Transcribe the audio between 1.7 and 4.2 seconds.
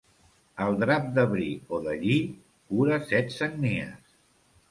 o de lli cura set sagnies.